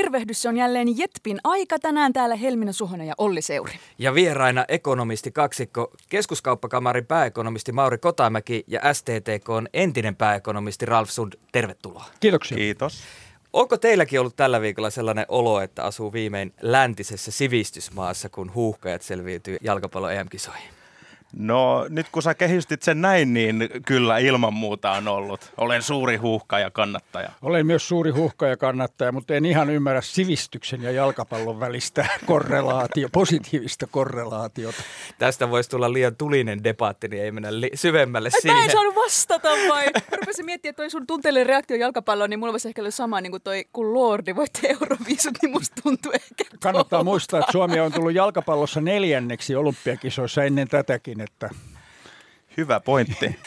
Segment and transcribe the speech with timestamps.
[0.00, 3.72] Tervehdys, se on jälleen Jetpin aika tänään täällä Helmina Suhonen ja Olli Seuri.
[3.98, 11.32] Ja vieraina ekonomisti kaksikko, keskuskauppakamarin pääekonomisti Mauri Kotamäki ja STTK entinen pääekonomisti Ralf Sund.
[11.52, 12.04] Tervetuloa.
[12.20, 12.56] Kiitoksia.
[12.56, 13.02] Kiitos.
[13.52, 19.56] Onko teilläkin ollut tällä viikolla sellainen olo, että asuu viimein läntisessä sivistysmaassa, kun huuhkajat selviytyy
[19.60, 20.79] jalkapallo EM-kisoihin?
[21.36, 25.52] No nyt kun sä kehystit sen näin, niin kyllä ilman muuta on ollut.
[25.56, 27.30] Olen suuri huuhka ja kannattaja.
[27.42, 33.08] Olen myös suuri huhka ja kannattaja, mutta en ihan ymmärrä sivistyksen ja jalkapallon välistä korrelaatio,
[33.12, 34.82] positiivista korrelaatiota.
[35.18, 38.56] Tästä voisi tulla liian tulinen debatti, niin ei mennä li- syvemmälle Ai, siihen.
[38.58, 39.86] mä en saanut vastata vai?
[40.10, 43.20] Mä rupesin miettimään, että toi sun tunteellinen reaktio jalkapalloon, niin mulla voisi ehkä olla sama
[43.20, 47.04] niin kuin toi, kun Lordi voitti Euroviisut, niin musta tuntuu ehkä Kannattaa tuolta.
[47.04, 51.50] muistaa, että Suomi on tullut jalkapallossa neljänneksi olympiakisoissa ennen tätäkin, että
[52.56, 53.36] Hyvä pointti.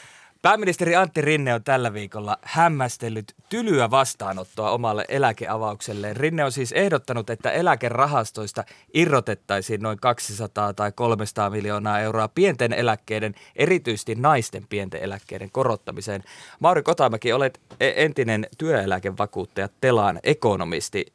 [0.42, 6.18] Pääministeri Antti Rinne on tällä viikolla hämmästellyt tylyä vastaanottoa omalle eläkeavaukselleen.
[6.18, 8.64] Rinne on siis ehdottanut, että eläkerahastoista
[8.94, 16.24] irrotettaisiin noin 200 tai 300 miljoonaa euroa pienten eläkkeiden, erityisesti naisten pienten eläkkeiden korottamiseen.
[16.60, 21.06] Mauri Kotamäki, olet e- entinen työeläkevakuuttaja Telaan ekonomisti.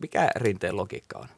[0.00, 1.28] Mikä Rinteen logiikka on?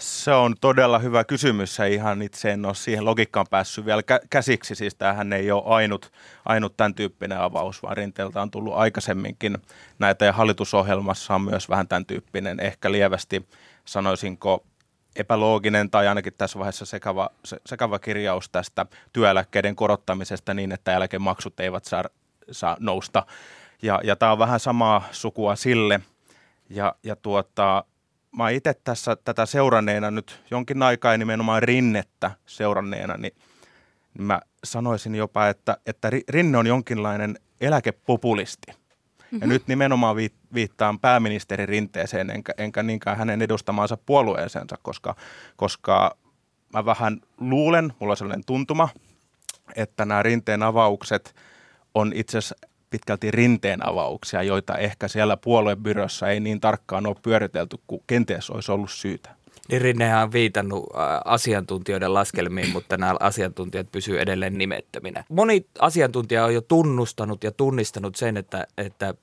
[0.00, 4.26] Se on todella hyvä kysymys ja ihan itse en ole siihen logiikkaan päässyt vielä kä-
[4.30, 4.74] käsiksi.
[4.74, 6.12] Siis tämähän ei ole ainut,
[6.44, 9.58] ainut tämän tyyppinen avaus, vaan Rinteeltä on tullut aikaisemminkin
[9.98, 13.48] näitä ja hallitusohjelmassa on myös vähän tämän tyyppinen, ehkä lievästi
[13.84, 14.64] sanoisinko
[15.16, 21.60] epälooginen tai ainakin tässä vaiheessa sekava, se, sekava kirjaus tästä työeläkkeiden korottamisesta niin, että eläkemaksut
[21.60, 22.04] eivät saa,
[22.50, 23.26] saa nousta.
[23.82, 26.00] Ja, ja tämä on vähän samaa sukua sille.
[26.70, 27.84] Ja, ja tuota,
[28.36, 33.34] mä oon itse tässä tätä seuranneena nyt jonkin aikaa ja nimenomaan rinnettä seuranneena, niin,
[34.18, 38.72] niin mä sanoisin jopa, että, että Ri- Rinne on jonkinlainen eläkepopulisti.
[39.40, 45.16] Ja nyt nimenomaan viit- viittaan pääministeri Rinteeseen, enkä, enkä niinkään hänen edustamaansa puolueeseensa, koska,
[45.56, 46.16] koska
[46.72, 48.88] mä vähän luulen, mulla on sellainen tuntuma,
[49.76, 51.34] että nämä rinteen avaukset
[51.94, 52.56] on itse asiassa
[52.90, 58.72] pitkälti rinteen avauksia, joita ehkä siellä puoluebyrossa ei niin tarkkaan ole pyöritelty kuin kenties olisi
[58.72, 59.40] ollut syytä.
[59.68, 60.86] Niin Rinnehän on viitannut
[61.24, 65.24] asiantuntijoiden laskelmiin, mutta nämä asiantuntijat pysyvät edelleen nimettöminä.
[65.28, 69.14] Moni asiantuntija on jo tunnustanut ja tunnistanut sen, että, että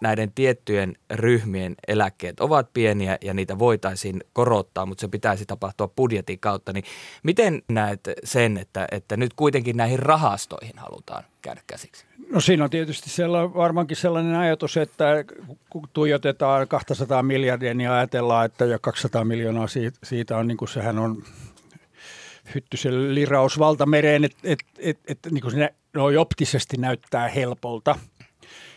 [0.00, 6.40] näiden tiettyjen ryhmien eläkkeet ovat pieniä ja niitä voitaisiin korottaa, mutta se pitäisi tapahtua budjetin
[6.40, 6.72] kautta.
[6.72, 6.84] Niin
[7.22, 12.04] miten näet sen, että, että nyt kuitenkin näihin rahastoihin halutaan käydä käsiksi?
[12.30, 15.24] No siinä on tietysti sellainen, varmaankin sellainen ajatus, että
[15.70, 19.66] kun tuijotetaan 200 miljardia, niin ajatellaan, että ja 200 miljoonaa
[20.04, 21.22] siitä, on, niin kuin sehän on
[22.54, 27.98] hyttysen liraus valtamereen, että et, et, et, niin kuin se noin optisesti näyttää helpolta.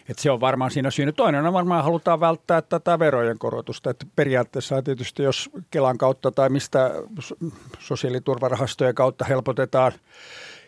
[0.09, 1.11] Et se on varmaan siinä syynä.
[1.11, 3.89] Toinen on varmaan halutaan välttää tätä verojen korotusta.
[3.89, 7.35] Et periaatteessa tietysti jos Kelan kautta tai mistä so-
[7.79, 9.91] sosiaaliturvarahastojen kautta helpotetaan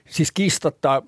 [0.09, 1.01] siis kiistattaa,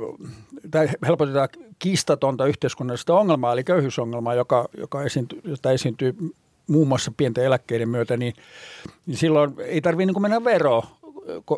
[0.72, 1.50] tai helpotetaan
[1.80, 6.16] kiistatonta yhteiskunnallista ongelmaa, eli köyhyysongelmaa, joka, joka esiintyy, jota esiintyy
[6.68, 8.34] muun muassa pienten eläkkeiden myötä, niin,
[9.06, 10.84] niin silloin ei tarvitse niin mennä vero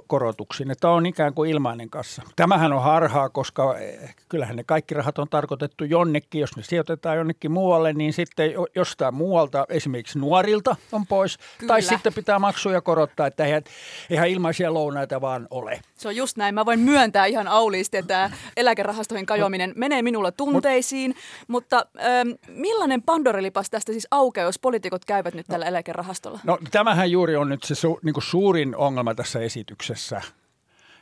[0.08, 2.22] korotuksiin, että on ikään kuin ilmainen kassa.
[2.36, 6.42] Tämähän on harhaa, koska eh, kyllähän ne kaikki rahat on tarkoitettu jonnekin.
[6.42, 11.38] Jos ne sijoitetaan jonnekin muualle, niin sitten jo- jostain muualta, esimerkiksi nuorilta on pois.
[11.58, 11.68] Kyllä.
[11.68, 13.64] Tai sitten pitää maksuja korottaa, että eihän,
[14.10, 15.82] eihän ilmaisia lounaita vaan ole.
[16.00, 16.56] Se on just näin.
[16.56, 21.16] Mä voin myöntää ihan auliisti, että tämä eläkerahastoihin kajoaminen menee minulla tunteisiin.
[21.48, 26.40] Mutta ähm, millainen Pandorelipas tästä siis aukeaa, jos poliitikot käyvät nyt tällä eläkerahastolla?
[26.44, 30.22] No tämähän juuri on nyt se su, niin kuin suurin ongelma tässä esityksessä.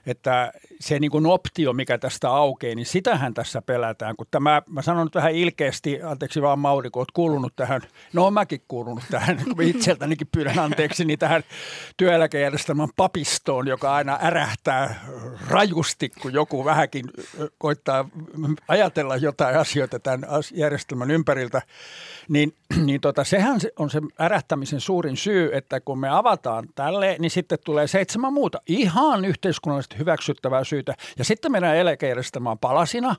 [0.07, 4.15] Että se niin kuin optio, mikä tästä aukeaa, niin sitähän tässä pelätään.
[4.15, 7.81] Kun tämä, mä sanon nyt vähän ilkeästi, anteeksi vaan Mauri, kun olet kuulunut tähän,
[8.13, 11.43] no oon mäkin kuulunut tähän, kun itseltänikin pyydän anteeksi, niin tähän
[11.97, 15.05] työeläkejärjestelmän papistoon, joka aina ärähtää
[15.47, 17.05] rajusti, kun joku vähänkin
[17.57, 18.09] koittaa
[18.67, 21.61] ajatella jotain asioita tämän järjestelmän ympäriltä.
[22.29, 22.53] Niin,
[22.85, 27.31] niin tota, sehän se on se ärähtämisen suurin syy, että kun me avataan tälle, niin
[27.31, 30.95] sitten tulee seitsemän muuta ihan yhteiskunnallisesti hyväksyttävää syytä.
[31.17, 33.15] Ja sitten meidän eläkejärjestelmä on palasina.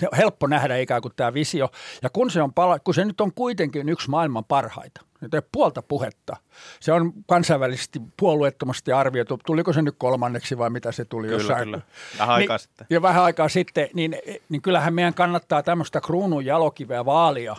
[0.00, 1.70] Se on helppo nähdä ikään kuin tämä visio.
[2.02, 5.40] Ja kun se, on pala, kun se nyt on kuitenkin yksi maailman parhaita, nyt ei
[5.52, 6.36] puolta puhetta.
[6.80, 9.38] Se on kansainvälisesti puolueettomasti arvioitu.
[9.46, 11.64] Tuliko se nyt kolmanneksi vai mitä se tuli Kyllä, jossain?
[11.64, 11.80] kyllä.
[12.18, 12.86] Vähän aikaa niin, sitten.
[12.90, 14.16] Ja vähän aikaa sitten, niin,
[14.48, 17.56] niin kyllähän meidän kannattaa tämmöistä kruunun jalokiveä vaalia.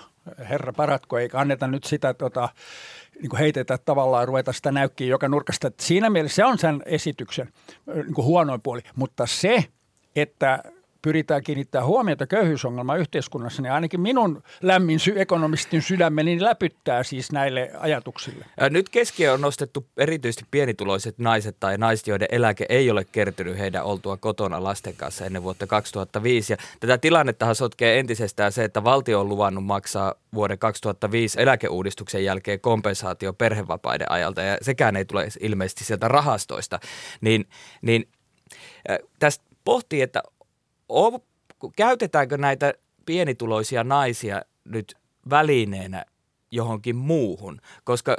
[0.49, 2.49] Herra paratko, eikä anneta nyt sitä tota,
[3.21, 5.67] niin kuin heitetä tavallaan ruveta sitä näykkiä joka nurkasta.
[5.67, 7.49] Että siinä mielessä se on sen esityksen
[7.85, 9.63] niin kuin huonoin puoli, mutta se,
[10.15, 10.63] että
[11.05, 17.31] pyritään kiinnittää huomiota köyhyysongelmaan yhteiskunnassa, niin ainakin minun lämmin sy- ekonomistin sydämeni niin läpyttää siis
[17.31, 18.45] näille ajatuksille.
[18.59, 23.57] Ää, Nyt keskiö on nostettu erityisesti pienituloiset naiset tai naiset, joiden eläke ei ole kertynyt
[23.57, 26.53] heidän oltua kotona lasten kanssa ennen vuotta 2005.
[26.53, 32.59] Ja tätä tilannettahan sotkee entisestään se, että valtio on luvannut maksaa vuoden 2005 eläkeuudistuksen jälkeen
[32.59, 36.79] kompensaatio perhevapaiden ajalta ja sekään ei tule ilmeisesti sieltä rahastoista.
[37.21, 37.45] Niin,
[37.81, 38.07] niin
[38.87, 40.23] ää, tästä pohtii, että
[41.75, 42.73] käytetäänkö näitä
[43.05, 44.95] pienituloisia naisia nyt
[45.29, 46.05] välineenä
[46.51, 48.17] johonkin muuhun, koska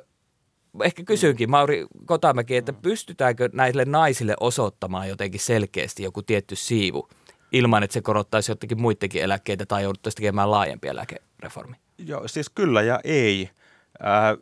[0.84, 7.08] ehkä kysynkin Mauri Kotamäki, että pystytäänkö näille naisille osoittamaan jotenkin selkeästi joku tietty siivu
[7.52, 11.76] ilman, että se korottaisi jotenkin muidenkin eläkkeitä tai jouduttaisiin tekemään laajempi eläkereformi?
[11.98, 13.50] Joo, siis kyllä ja ei.
[14.00, 14.36] Ää,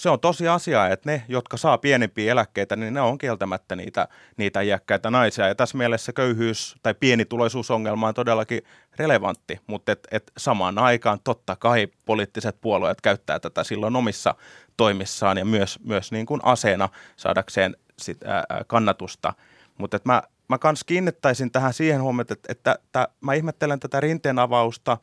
[0.00, 4.08] se on tosi asia, että ne, jotka saa pienempiä eläkkeitä, niin ne on kieltämättä niitä,
[4.36, 5.48] niitä iäkkäitä naisia.
[5.48, 8.62] Ja tässä mielessä köyhyys- tai pienituloisuusongelma on todellakin
[8.96, 14.34] relevantti, mutta et, et samaan aikaan totta kai poliittiset puolueet käyttää tätä silloin omissa
[14.76, 19.32] toimissaan ja myös, myös niin kuin aseena saadakseen sit, ää, kannatusta.
[19.78, 24.38] Mutta mä, mä kans kiinnittäisin tähän siihen huomioon, että, että, että mä ihmettelen tätä rinteen
[24.38, 24.98] avausta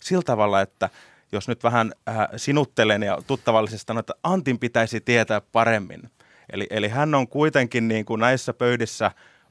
[0.00, 0.90] sillä tavalla, että
[1.32, 6.10] jos nyt vähän äh, sinuttelen ja tuttavallisesti sanon, että Antin pitäisi tietää paremmin.
[6.52, 9.10] Eli, eli hän on kuitenkin niin kuin näissä pöydissä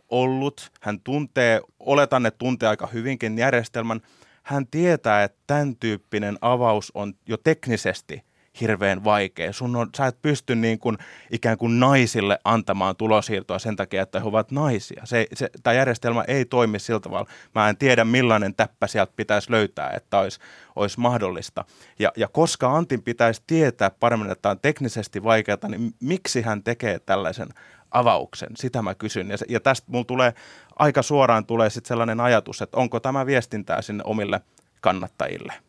[0.09, 4.01] ollut, hän tuntee, oletan, että tuntee aika hyvinkin järjestelmän,
[4.43, 8.26] hän tietää, että tämän tyyppinen avaus on jo teknisesti
[8.61, 9.53] hirveän vaikea.
[9.53, 10.97] Sun on, sä et pysty niin kuin,
[11.31, 15.01] ikään kuin naisille antamaan tulosiirtoa sen takia, että he ovat naisia.
[15.05, 17.29] Se, se, tämä järjestelmä ei toimi sillä tavalla.
[17.55, 20.39] Mä en tiedä, millainen täppä sieltä pitäisi löytää, että olisi,
[20.75, 21.65] olisi mahdollista.
[21.99, 26.63] Ja, ja koska Antin pitäisi tietää paremmin, että tämä on teknisesti vaikeaa, niin miksi hän
[26.63, 27.49] tekee tällaisen
[27.91, 28.49] avauksen?
[28.55, 29.29] Sitä mä kysyn.
[29.29, 30.33] Ja, se- ja tästä mulla tulee
[30.75, 34.41] aika suoraan tulee sitten sellainen ajatus, että onko tämä viestintää sinne omille
[34.81, 35.66] kannattajille.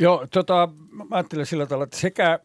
[0.00, 2.38] Joo, tota, mä ajattelen sillä tavalla, että sekä,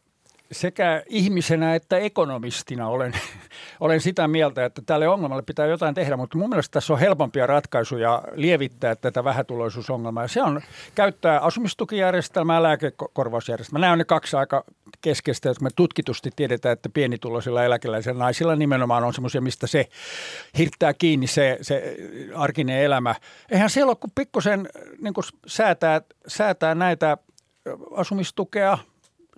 [0.51, 3.13] sekä ihmisenä että ekonomistina olen,
[3.79, 7.47] olen sitä mieltä, että tälle ongelmalle pitää jotain tehdä, mutta mun mielestä tässä on helpompia
[7.47, 10.27] ratkaisuja lievittää tätä vähätuloisuusongelmaa.
[10.27, 10.61] Se on
[10.95, 13.81] käyttää asumistukijärjestelmää, lääkekorvausjärjestelmää.
[13.81, 14.63] Nämä on ne kaksi aika
[15.01, 19.87] keskeistä, jotka me tutkitusti tiedetään, että pienituloisilla eläkeläisillä naisilla nimenomaan on semmoisia, mistä se
[20.57, 21.95] hirttää kiinni se, se
[22.35, 23.15] arkinen elämä.
[23.51, 24.69] Eihän siellä ole kuin pikkusen
[25.01, 25.13] niin
[25.47, 27.17] säätää, säätää näitä
[27.95, 28.77] asumistukea,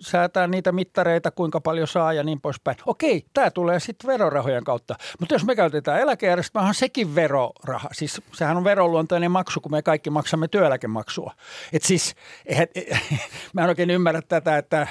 [0.00, 2.76] säätää niitä mittareita, kuinka paljon saa ja niin poispäin.
[2.86, 4.94] Okei, tämä tulee sitten verorahojen kautta.
[5.20, 7.88] Mutta jos me käytetään eläkejärjestelmää, on sekin veroraha.
[7.92, 11.32] Siis sehän on veroluontoinen maksu, kun me kaikki maksamme työeläkemaksua.
[11.72, 12.14] Et siis,
[12.46, 12.66] eihän,
[13.54, 14.86] mä en oikein ymmärrä tätä, että,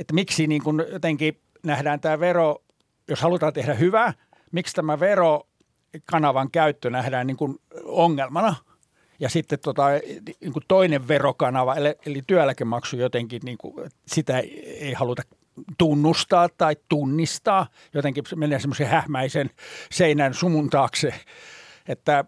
[0.00, 2.62] että miksi niin kun jotenkin nähdään tämä vero,
[3.08, 4.14] jos halutaan tehdä hyvää,
[4.52, 8.54] miksi tämä verokanavan käyttö nähdään niin kuin ongelmana–
[9.20, 9.86] ja sitten tota,
[10.40, 14.38] niin kuin toinen verokanava, eli, eli työeläkemaksu jotenkin, niin kuin, sitä
[14.80, 15.22] ei haluta
[15.78, 17.66] tunnustaa tai tunnistaa.
[17.94, 19.50] Jotenkin se menee semmoisen hähmäisen
[19.90, 21.14] seinän sumun taakse.
[21.88, 22.24] Että,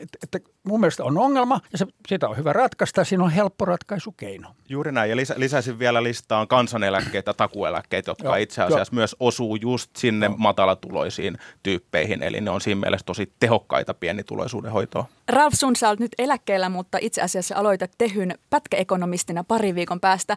[0.00, 3.04] että, että mun mielestä on ongelma ja se, sitä on hyvä ratkaista.
[3.04, 4.48] Siinä on helppo ratkaisukeino.
[4.68, 9.56] Juuri näin, ja lisä, lisäisin vielä listaan kansaneläkkeitä, takueläkkeitä, jotka Joo, itse asiassa myös osuu
[9.56, 15.04] just sinne matalatuloisiin tyyppeihin, eli ne on siinä mielessä tosi tehokkaita pienituloisuuden hoitoa.
[15.28, 20.36] Ralf Sun, sä olet nyt eläkkeellä, mutta itse asiassa aloitat Tehyn pätkäekonomistina pari viikon päästä.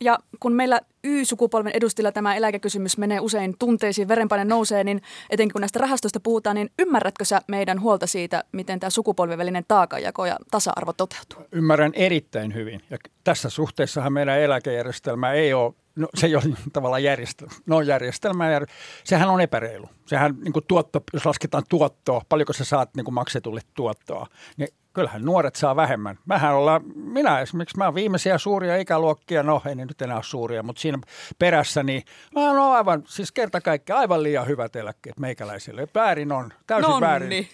[0.00, 5.60] Ja kun meillä Y-sukupolven edustajilla tämä eläkekysymys menee usein tunteisiin, verenpaine nousee, niin etenkin kun
[5.60, 10.36] näistä rahastoista puhutaan, niin ymmärrätkö sä meidän huolta siitä, miten tämä sukupolven välinen taakanjako ja
[10.50, 11.46] tasa-arvo toteutuu?
[11.52, 12.82] Ymmärrän erittäin hyvin.
[12.90, 17.52] Ja tässä suhteessahan meidän eläkejärjestelmä ei ole, no se ei ole tavallaan järjestelmä.
[17.66, 18.66] No järjestelmä, jär-
[19.04, 19.88] sehän on epäreilu.
[20.06, 24.68] Sehän niin kuin tuotto, jos lasketaan tuottoa, paljonko sä saat niin kuin maksetulle tuottoa, niin
[24.92, 26.18] kyllähän nuoret saa vähemmän.
[26.26, 30.22] Mähän ollaan, minä esimerkiksi, mä oon viimeisiä suuria ikäluokkia, no ei ne nyt enää ole
[30.24, 30.98] suuria, mutta siinä
[31.38, 32.02] perässä, niin
[32.34, 35.88] mä oon aivan, siis kerta kaikkiaan aivan liian hyvät eläkkeet meikäläisille.
[35.94, 37.28] Väärin on, täysin väärin.
[37.28, 37.48] Nonni.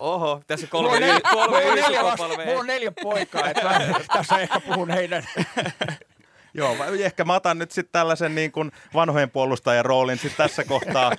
[0.00, 3.80] Oho, tässä Mulla kolme, on, neljä, kolme mulla on neljä, mulla on poikaa, että mä
[4.12, 5.24] tässä ehkä puhun heidän.
[6.54, 11.12] Joo, ehkä mä otan nyt sitten tällaisen niin kuin vanhojen puolustajan roolin sitten tässä kohtaa.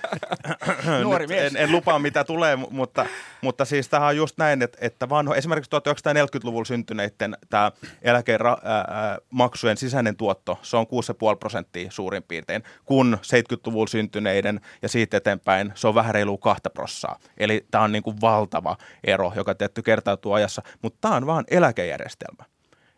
[1.03, 1.55] Nuori mies.
[1.55, 3.05] en, en lupaa mitä tulee, mu- mutta,
[3.41, 7.71] mutta siis tämähän on just näin, että, että vanho, esimerkiksi 1940-luvulla syntyneiden tämä
[8.01, 15.71] eläkemaksujen sisäinen tuotto, se on 6,5 prosenttia suurin piirtein, kun 70-luvulla syntyneiden ja siitä eteenpäin
[15.75, 17.19] se on vähän reilu 2 prossaa.
[17.37, 21.45] Eli tämä on niin kuin valtava ero, joka tietty kertautuu ajassa, mutta tämä on vaan
[21.47, 22.43] eläkejärjestelmä.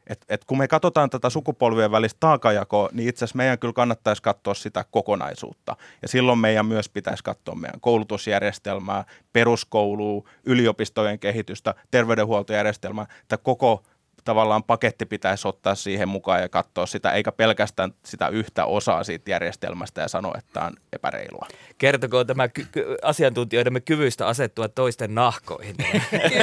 [0.07, 4.21] Et, et kun me katsotaan tätä sukupolvien välistä taakajakoa, niin itse asiassa meidän kyllä kannattaisi
[4.21, 5.75] katsoa sitä kokonaisuutta.
[6.01, 13.05] Ja silloin meidän myös pitäisi katsoa meidän koulutusjärjestelmää, peruskoulua, yliopistojen kehitystä, terveydenhuoltojärjestelmää.
[13.27, 13.83] Tämä koko
[14.23, 19.31] tavallaan paketti pitäisi ottaa siihen mukaan ja katsoa sitä, eikä pelkästään sitä yhtä osaa siitä
[19.31, 21.47] järjestelmästä ja sanoa, että tämä on epäreilua.
[21.77, 25.75] Kertokoo tämä ky- ky- asiantuntijoidemme kyvystä asettua toisten nahkoihin.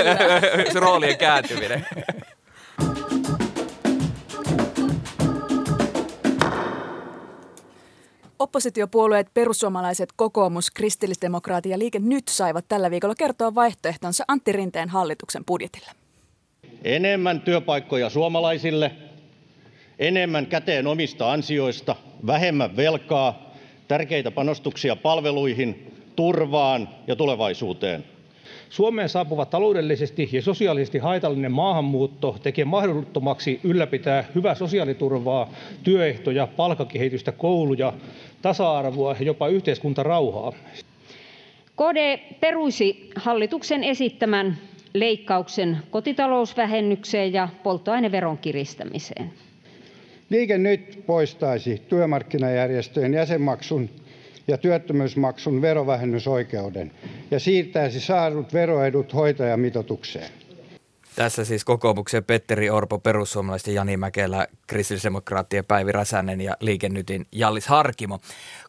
[0.73, 1.87] Se roolien kääntyminen.
[8.41, 15.45] Oppositiopuolueet perussuomalaiset, kokoomus, kristillisdemokraatit ja Liike Nyt saivat tällä viikolla kertoa vaihtoehtonsa Antti Rinteen hallituksen
[15.45, 15.91] budjetille.
[16.85, 18.93] Enemmän työpaikkoja suomalaisille,
[19.99, 23.55] enemmän käteen omista ansioista, vähemmän velkaa,
[23.89, 28.05] tärkeitä panostuksia palveluihin, turvaan ja tulevaisuuteen.
[28.71, 35.51] Suomeen saapuva taloudellisesti ja sosiaalisesti haitallinen maahanmuutto tekee mahdottomaksi ylläpitää hyvää sosiaaliturvaa,
[35.83, 37.93] työehtoja, palkkakehitystä, kouluja,
[38.43, 40.53] tasa-arvoa ja jopa yhteiskuntarauhaa.
[41.77, 44.59] KD peruisi hallituksen esittämän
[44.95, 49.33] leikkauksen kotitalousvähennykseen ja polttoaineveron kiristämiseen.
[50.31, 53.91] Liike Nyt poistaisi työmarkkinajärjestöjen jäsenmaksun
[54.51, 56.93] ja työttömyysmaksun verovähennysoikeuden
[57.31, 60.31] ja siirtäisi saadut veroedut hoitajamitoitukseen.
[61.17, 68.19] Tässä siis kokoomuksen Petteri Orpo, perussuomalaisten Jani Mäkelä, kristillisdemokraattien Päivi Räsänen ja Liikennytin Jallis Harkimo.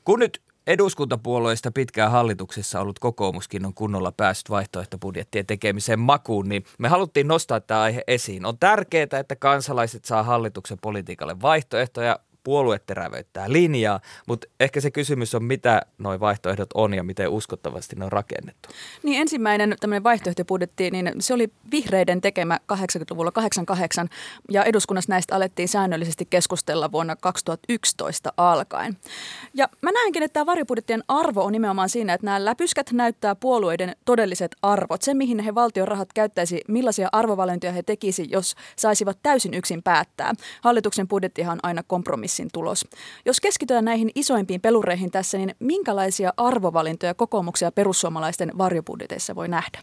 [0.05, 6.87] Kun nyt eduskuntapuolueista pitkään hallituksessa ollut kokoomuskin on kunnolla päässyt vaihtoehtobudjettien tekemiseen makuun, niin me
[6.87, 8.45] haluttiin nostaa tämä aihe esiin.
[8.45, 15.35] On tärkeää, että kansalaiset saa hallituksen politiikalle vaihtoehtoja, puolue terävöittää linjaa, mutta ehkä se kysymys
[15.35, 18.69] on, mitä nuo vaihtoehdot on ja miten uskottavasti ne on rakennettu.
[19.03, 24.09] Niin ensimmäinen tämmöinen vaihtoehtobudjetti, niin se oli vihreiden tekemä 80-luvulla 88
[24.51, 28.97] ja eduskunnassa näistä alettiin säännöllisesti keskustella vuonna 2011 alkaen.
[29.53, 33.95] Ja mä näenkin, että tämä varjobudjettien arvo on nimenomaan siinä, että nämä läpyskät näyttää puolueiden
[34.05, 39.53] todelliset arvot, se mihin he valtion rahat käyttäisi, millaisia arvovalintoja he tekisi, jos saisivat täysin
[39.53, 40.33] yksin päättää.
[40.61, 41.83] Hallituksen budjettihan on aina
[42.31, 42.87] kompromissin tulos.
[43.25, 49.79] Jos keskitytään näihin isoimpiin pelureihin tässä, niin minkälaisia arvovalintoja kokoomuksia perussuomalaisten varjobudjeteissa voi nähdä?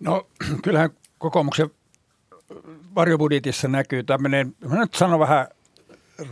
[0.00, 0.26] No
[0.64, 1.70] kyllähän kokoomuksen
[2.94, 5.46] varjobudjetissa näkyy tämmöinen, mä nyt sanon vähän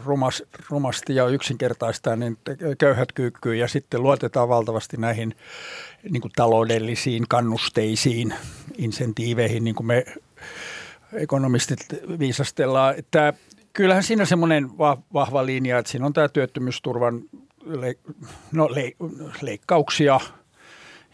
[0.04, 2.38] rumas, rumasti ja yksinkertaista, niin
[2.78, 5.34] köyhät kyykkyy ja sitten luotetaan valtavasti näihin
[6.10, 8.34] niin kuin taloudellisiin kannusteisiin,
[8.78, 10.04] insentiiveihin, niin kuin me
[11.12, 11.80] ekonomistit
[12.18, 12.94] viisastellaan.
[12.98, 13.34] Että
[13.72, 14.78] kyllähän siinä semmoinen
[15.14, 17.22] vahva linja, että siinä on tämä työttömyysturvan
[17.64, 17.94] le,
[18.52, 18.92] no, le,
[19.42, 20.20] leikkauksia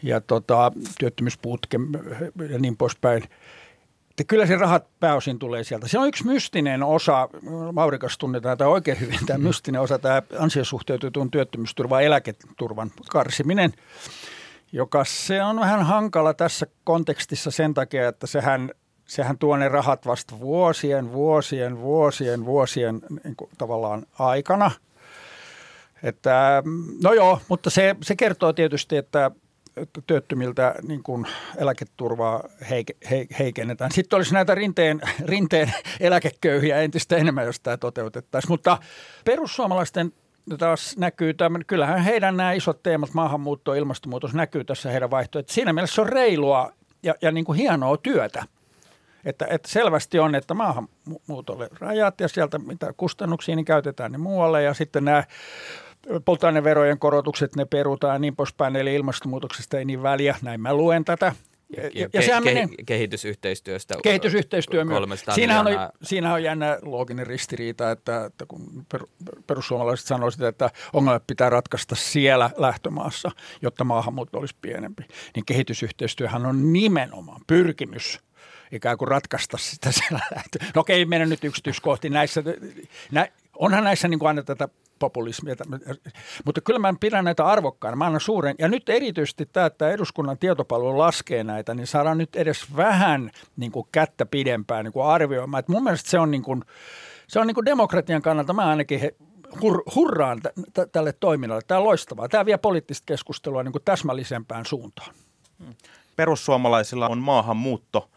[0.03, 1.77] ja tota, työttömyysputke
[2.49, 3.23] ja niin poispäin.
[4.09, 5.87] Että kyllä se rahat pääosin tulee sieltä.
[5.87, 7.29] Se on yksi mystinen osa,
[7.73, 13.73] Maurikas tunnetaan tämä oikein hyvin, tämä mystinen osa, tämä ansiosuhteutetun työttömyysturvan eläketurvan karsiminen,
[14.71, 18.71] joka se on vähän hankala tässä kontekstissa sen takia, että sehän
[19.09, 24.71] sehän tuo ne rahat vasta vuosien, vuosien, vuosien, vuosien niin kuin tavallaan aikana.
[26.03, 26.63] Että,
[27.03, 29.31] no joo, mutta se, se kertoo tietysti, että,
[30.07, 31.25] työttömiltä niin kuin
[31.57, 33.91] eläketurvaa heike, he, heikennetään.
[33.91, 38.51] Sitten olisi näitä rinteen, rinteen eläkeköyhiä entistä enemmän, jos tämä toteutettaisiin.
[38.51, 38.77] Mutta
[39.25, 40.13] perussuomalaisten
[40.57, 45.53] taas näkyy tämän, kyllähän heidän nämä isot teemat, maahanmuutto ja ilmastonmuutos näkyy tässä heidän vaihtoehtoon.
[45.53, 46.71] Siinä mielessä se on reilua
[47.03, 48.43] ja, ja niin kuin hienoa työtä.
[49.25, 54.63] Että, että selvästi on, että maahanmuutolle rajat ja sieltä mitä kustannuksia niin käytetään ne muualle
[54.63, 55.23] ja sitten nämä
[56.25, 61.05] polttoaineverojen korotukset ne perutaan ja niin poispäin, eli ilmastonmuutoksesta ei niin väliä, näin mä luen
[61.05, 61.35] tätä.
[61.77, 63.95] Ja, ja, ja ke- menee, kehitysyhteistyöstä.
[64.03, 65.25] Kehitysyhteistyö myös.
[65.35, 65.73] Siinähän on,
[66.03, 69.03] siinähän on jännä looginen ristiriita, että, että kun per,
[69.47, 75.03] perussuomalaiset sanoisivat, että ongelmat pitää ratkaista siellä lähtömaassa, jotta maahanmuutto olisi pienempi,
[75.35, 78.19] niin kehitysyhteistyöhän on nimenomaan pyrkimys
[78.71, 79.89] ikään kuin ratkaista sitä.
[80.11, 80.19] No
[80.75, 82.43] okei, mennä nyt yksityiskohtiin näissä.
[83.11, 85.55] Nä, onhan näissä niin kuin aina tätä populismia,
[86.45, 87.95] mutta kyllä mä pidän näitä arvokkaana.
[87.95, 92.35] Mä annan suuren, ja nyt erityisesti tämä, että eduskunnan tietopalvelu laskee näitä, niin saadaan nyt
[92.35, 95.59] edes vähän niin kuin kättä pidempään niin kuin arvioimaan.
[95.59, 96.63] Et mun mielestä se on niin kuin,
[97.27, 99.15] se on niin kuin demokratian kannalta, mä ainakin he,
[99.61, 101.63] hur, hurraan t- t- tälle toiminnalle.
[101.67, 102.29] Tämä on loistavaa.
[102.29, 105.15] Tämä vie poliittista keskustelua niin kuin täsmällisempään suuntaan.
[106.15, 108.09] Perussuomalaisilla on maahanmuutto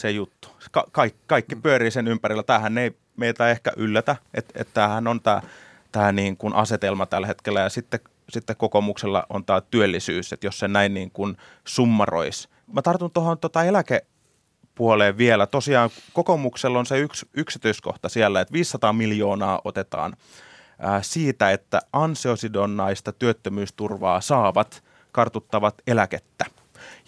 [0.00, 0.48] se juttu.
[0.70, 2.42] Ka- kaikki, kaikki pyörii sen ympärillä.
[2.42, 5.42] Tämähän ei meitä ehkä yllätä, että, että tämähän on tämä,
[5.92, 7.60] tämä niin kuin asetelma tällä hetkellä.
[7.60, 12.48] Ja sitten, sitten kokoomuksella on tämä työllisyys, että jos se näin niin kuin summaroisi.
[12.72, 15.46] Mä tartun tuohon tota eläkepuoleen vielä.
[15.46, 20.16] Tosiaan kokoomuksella on se yksi yksityiskohta siellä, että 500 miljoonaa otetaan
[20.78, 26.44] ää, siitä, että ansiosidonnaista työttömyysturvaa saavat kartuttavat eläkettä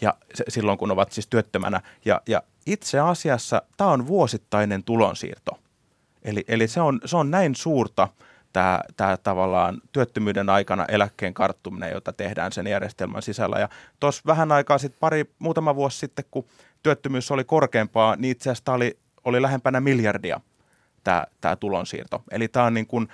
[0.01, 1.81] ja se, silloin kun ovat siis työttömänä.
[2.05, 5.59] Ja, ja itse asiassa tämä on vuosittainen tulonsiirto.
[6.23, 8.09] Eli, eli se, on, se on näin suurta
[8.53, 13.59] tämä, tämä tavallaan työttömyyden aikana eläkkeen karttuminen, jota tehdään sen järjestelmän sisällä.
[13.59, 13.69] Ja
[14.01, 16.45] tuossa vähän aikaa sitten, pari, muutama vuosi sitten, kun
[16.83, 20.41] työttömyys oli korkeampaa, niin itse asiassa oli, oli lähempänä miljardia
[21.05, 22.23] tämä, tämä tulonsiirto.
[22.31, 23.09] Eli tämä on niin kuin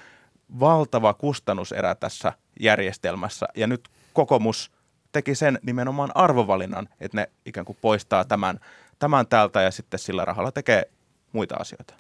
[0.61, 3.47] valtava kustannuserä tässä järjestelmässä.
[3.55, 4.71] Ja nyt kokoomus
[5.13, 8.61] teki sen nimenomaan arvovalinnan, että ne ikään kuin poistaa tämän,
[8.99, 10.91] tämän täältä ja sitten sillä rahalla tekee
[11.33, 11.95] muita asioita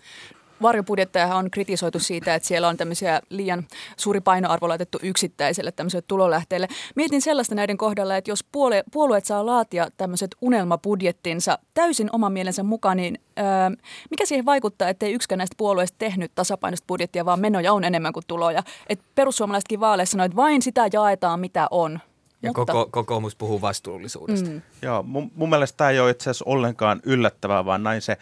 [0.62, 6.68] varjobudjetteja on kritisoitu siitä, että siellä on tämmöisiä liian suuri painoarvo laitettu yksittäiselle tämmöiselle tulolähteelle.
[6.96, 12.62] Mietin sellaista näiden kohdalla, että jos puolue, puolueet saa laatia tämmöiset unelmabudjettinsa täysin oman mielensä
[12.62, 13.70] mukaan, niin ää,
[14.10, 18.24] mikä siihen vaikuttaa, ettei yksikään näistä puolueista tehnyt tasapainoista budjettia, vaan menoja on enemmän kuin
[18.26, 18.62] tuloja.
[18.88, 22.00] Et perussuomalaisetkin vaaleissa sanoi, että vain sitä jaetaan, mitä on.
[22.42, 22.72] Ja Mutta...
[22.72, 24.50] koko, kokoomus puhuu vastuullisuudesta.
[24.50, 24.62] Mm.
[24.82, 28.16] Joo, mun, mun mielestä tämä ei ole itse asiassa ollenkaan yllättävää, vaan näin se,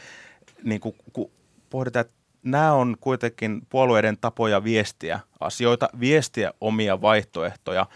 [0.62, 1.30] niin kuin, kun
[1.70, 7.87] pohditaan, että nämä on kuitenkin puolueiden tapoja viestiä asioita, viestiä omia vaihtoehtoja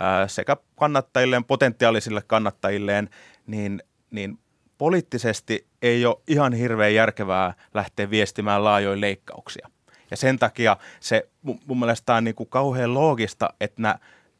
[0.00, 3.10] ää, sekä kannattajilleen, potentiaalisille kannattajilleen,
[3.46, 4.38] niin, niin
[4.78, 9.70] poliittisesti ei ole ihan hirveän järkevää lähteä viestimään laajoja leikkauksia.
[10.10, 11.28] Ja sen takia se
[11.66, 13.98] mun mielestä on niin kuin kauhean loogista, että nämä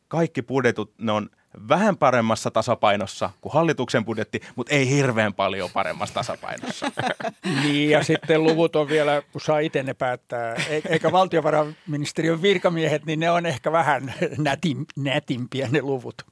[0.09, 1.31] kaikki budjetut, ne on
[1.69, 6.87] vähän paremmassa tasapainossa kuin hallituksen budjetti, mutta ei hirveän paljon paremmassa tasapainossa.
[7.63, 13.07] niin, ja sitten luvut on vielä, kun saa itse ne päättää, e- eikä valtiovarainministeriön virkamiehet,
[13.07, 16.23] niin ne on ehkä vähän nätim, nätimpiä ne luvut.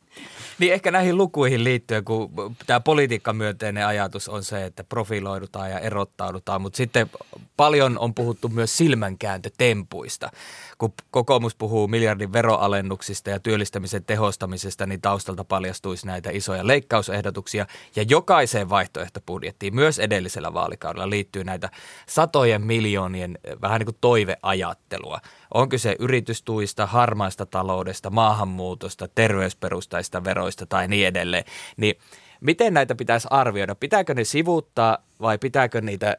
[0.58, 2.30] Niin ehkä näihin lukuihin liittyen, kun
[2.66, 7.10] tämä politiikkamyönteinen ajatus on se, että profiloidutaan ja erottaudutaan, mutta sitten
[7.56, 10.30] paljon on puhuttu myös silmänkääntötempuista.
[10.78, 17.66] Kun kokoomus puhuu miljardin veroalennuksista ja työllistämisen tehostamisesta, niin taustalta paljastuisi näitä isoja leikkausehdotuksia.
[17.96, 21.70] Ja jokaiseen vaihtoehtobudjettiin, myös edellisellä vaalikaudella, liittyy näitä
[22.06, 25.20] satojen miljoonien vähän niin kuin toiveajattelua.
[25.54, 31.44] On kyse yritystuista, harmaista taloudesta, maahanmuutosta, terveysperustaista veroista tai niin edelleen.
[31.76, 31.94] Niin
[32.40, 33.74] miten näitä pitäisi arvioida?
[33.74, 36.16] Pitääkö ne sivuuttaa vai pitääkö niitä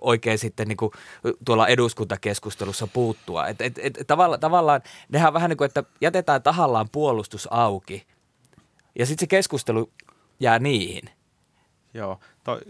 [0.00, 0.92] oikein sitten niin kuin
[1.44, 3.46] tuolla eduskuntakeskustelussa puuttua.
[3.46, 8.06] Et, et, et, tavalla, tavallaan nehän vähän niin kuin, että jätetään tahallaan puolustus auki
[8.98, 9.90] ja sitten se keskustelu
[10.40, 11.10] jää niihin.
[11.94, 12.60] Joo, to,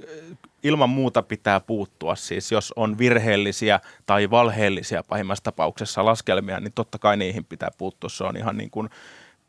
[0.63, 6.99] ilman muuta pitää puuttua siis, jos on virheellisiä tai valheellisia pahimmassa tapauksessa laskelmia, niin totta
[6.99, 8.11] kai niihin pitää puuttua.
[8.11, 8.91] Se on ihan niin kuin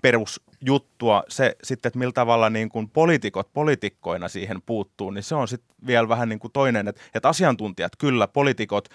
[0.01, 1.23] perusjuttua.
[1.29, 5.75] Se sitten, että millä tavalla niin kuin poliitikot poliitikkoina siihen puuttuu, niin se on sitten
[5.87, 8.89] vielä vähän niin kuin toinen, että, että asiantuntijat kyllä, poliitikot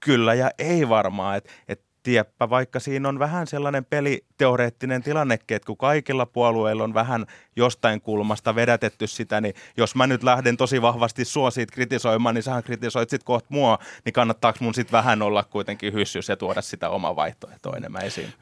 [0.00, 5.66] kyllä ja ei varmaan, että, että tieppä, vaikka siinä on vähän sellainen peliteoreettinen tilannekin, että
[5.66, 10.82] kun kaikilla puolueilla on vähän jostain kulmasta vedätetty sitä, niin jos mä nyt lähden tosi
[10.82, 15.22] vahvasti sua siitä kritisoimaan, niin sähän kritisoit sitten kohta mua, niin kannattaako mun sitten vähän
[15.22, 18.32] olla kuitenkin hyssys ja tuoda sitä omaa vaihtoehtoa enemmän esiin?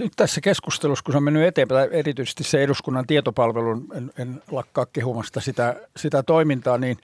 [0.00, 4.86] Nyt tässä keskustelussa, kun se on mennyt eteenpäin, erityisesti se eduskunnan tietopalvelun, en, en lakkaa
[4.86, 6.98] kehumasta sitä, sitä toimintaa, niin,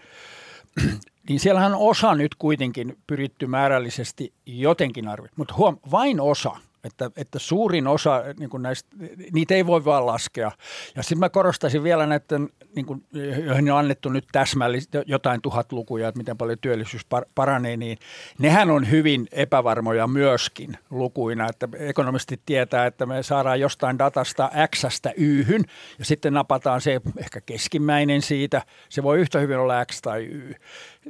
[1.28, 7.38] niin siellähän osa nyt kuitenkin pyritty määrällisesti jotenkin arvioida, mutta huom, vain osa– että, että
[7.38, 8.96] suurin osa niin kuin näistä,
[9.32, 10.50] niitä ei voi vaan laskea.
[10.96, 13.04] Ja sitten mä korostaisin vielä näiden, niin kuin,
[13.44, 17.98] joihin on annettu nyt täsmällisesti jotain tuhat lukuja, että miten paljon työllisyys paranee, niin
[18.38, 21.46] nehän on hyvin epävarmoja myöskin lukuina.
[21.50, 25.64] Että ekonomisti tietää, että me saadaan jostain datasta Xstä Yhyn
[25.98, 28.62] ja sitten napataan se ehkä keskimmäinen siitä.
[28.88, 30.54] Se voi yhtä hyvin olla X tai Y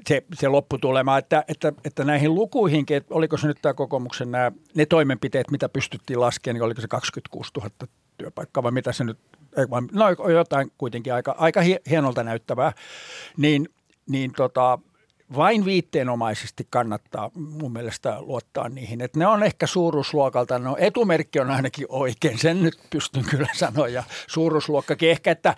[0.08, 4.52] se, se lopputulema, että, että, että näihin lukuihinkin, että oliko se nyt tämä kokoomuksen nämä,
[4.74, 7.70] ne toimenpiteet, mitä pystyttiin laskemaan, niin oliko se 26 000
[8.18, 9.18] työpaikkaa vai mitä se nyt,
[9.92, 12.72] no jotain kuitenkin aika, aika hienolta näyttävää,
[13.36, 13.68] niin,
[14.06, 14.78] niin tota,
[15.36, 19.00] vain viitteenomaisesti kannattaa mun mielestä luottaa niihin.
[19.00, 23.88] Että ne on ehkä suuruusluokalta, no etumerkki on ainakin oikein, sen nyt pystyn kyllä sanoa
[23.88, 25.54] ja suuruusluokkakin ehkä, että,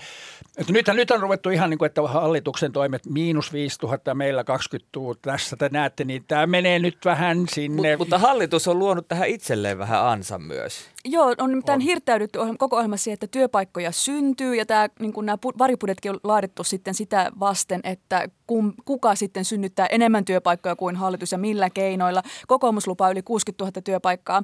[0.57, 4.45] että nythän nyt on ruvettu ihan niin kuin, että hallituksen toimet miinus 5000 ja meillä
[4.45, 7.91] 20 000 tässä te näette, niin tämä menee nyt vähän sinne.
[7.91, 10.92] Mut, mutta hallitus on luonut tähän itselleen vähän ansa myös.
[11.05, 11.81] Joo, on nimittäin on.
[11.81, 16.95] hirttäydytty koko ohjelmassa siihen, että työpaikkoja syntyy ja tämä, niin nämä varipudetkin on laadittu sitten
[16.95, 22.23] sitä vasten, että kum, kuka sitten synnyttää enemmän työpaikkoja kuin hallitus ja millä keinoilla.
[22.47, 24.43] Kokoomus lupaa yli 60 000 työpaikkaa.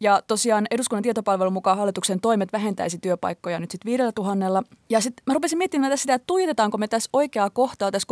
[0.00, 4.62] Ja tosiaan eduskunnan tietopalvelun mukaan hallituksen toimet vähentäisi työpaikkoja nyt sitten 5000.
[4.90, 8.08] Ja sitten mä rupesin miettimään tässä sitä, että tuijotetaanko me tässä oikeaa kohtaa tässä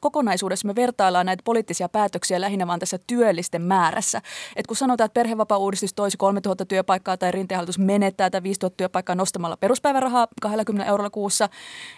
[0.00, 0.66] kokonaisuudessa.
[0.66, 4.22] Me vertaillaan näitä poliittisia päätöksiä lähinnä vaan tässä työllisten määrässä.
[4.56, 9.14] Et kun sanotaan, että perhevapaa-uudistus toisi 3000 työpaikkaa tai rinteen hallitus menettää tätä 5000 työpaikkaa
[9.14, 11.48] nostamalla peruspäivärahaa 20 eurolla kuussa,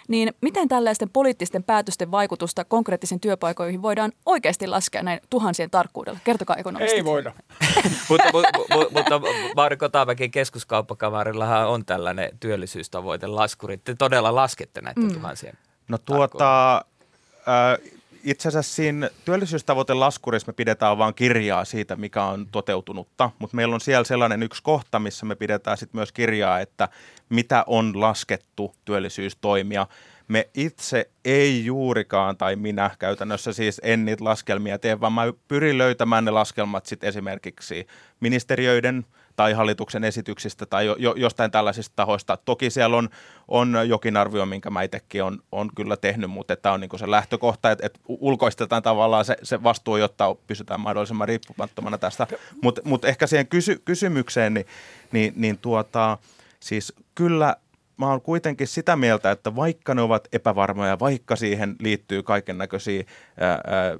[0.07, 6.19] niin miten tällaisten poliittisten päätösten vaikutusta konkreettisiin työpaikoihin voidaan oikeasti laskea näin tuhansien tarkkuudella?
[6.23, 6.97] Kertokaa ekonomistit.
[6.97, 7.33] Ei voida.
[8.09, 9.21] mutta, mutta, mutta
[9.55, 13.77] Marko Taamäkin keskuskauppakavarillahan on tällainen työllisyystavoite laskuri.
[13.77, 15.13] Te todella laskette näitä mm.
[15.13, 17.91] tuhansien No tuota, äh,
[18.27, 23.81] itse asiassa siinä työllisyystavoitelaskurissa me pidetään vain kirjaa siitä, mikä on toteutunutta, mutta meillä on
[23.81, 26.89] siellä sellainen yksi kohta, missä me pidetään sitten myös kirjaa, että
[27.29, 29.87] mitä on laskettu työllisyystoimia.
[30.27, 35.77] Me itse ei juurikaan, tai minä käytännössä siis en niitä laskelmia tee, vaan mä pyrin
[35.77, 37.87] löytämään ne laskelmat sitten esimerkiksi
[38.19, 39.05] ministeriöiden–
[39.37, 42.37] tai hallituksen esityksistä tai jo, jo, jostain tällaisista tahoista.
[42.45, 43.09] Toki siellä on,
[43.47, 47.11] on jokin arvio, minkä mä itsekin on, on kyllä tehnyt, mutta tämä on niin se
[47.11, 52.27] lähtökohta, että, että ulkoistetaan tavallaan se, se vastuu, jotta pysytään mahdollisimman riippumattomana tästä.
[52.61, 54.65] Mutta mut ehkä siihen kysy, kysymykseen, niin,
[55.11, 56.17] niin, niin tuota,
[56.59, 57.55] siis kyllä
[57.97, 63.03] mä oon kuitenkin sitä mieltä, että vaikka ne ovat epävarmoja, vaikka siihen liittyy kaiken näköisiä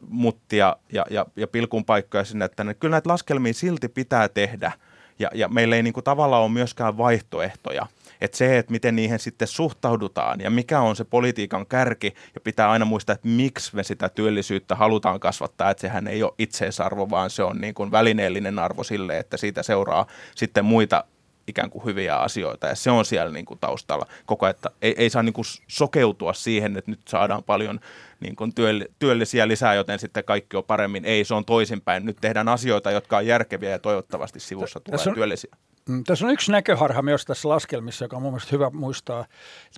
[0.10, 4.72] muttia ja, ja, ja pilkun paikkoja sinne, että ne, kyllä näitä laskelmia silti pitää tehdä–
[5.20, 7.88] ja, ja meillä ei niin kuin tavallaan ole myöskään vaihtoehtoja.
[8.22, 12.72] Että se, että miten niihin sitten suhtaudutaan ja mikä on se politiikan kärki, ja pitää
[12.72, 17.30] aina muistaa, että miksi me sitä työllisyyttä halutaan kasvattaa, että sehän ei ole itseisarvo, vaan
[17.30, 21.04] se on niin kuin välineellinen arvo sille, että siitä seuraa sitten muita
[21.48, 24.96] ikään kuin hyviä asioita ja se on siellä niin kuin taustalla koko ajan, että ei,
[24.98, 27.80] ei saa niin kuin sokeutua siihen, että nyt saadaan paljon
[28.20, 28.54] niin kuin
[29.00, 31.06] työllisiä lisää, joten sitten kaikki on paremmin.
[31.06, 32.06] Ei, se on toisinpäin.
[32.06, 35.52] Nyt tehdään asioita, jotka on järkeviä ja toivottavasti sivussa tulee on, työllisiä.
[35.90, 39.26] Mm, tässä on yksi näköharha myös tässä laskelmissa, joka on mun mielestä hyvä muistaa.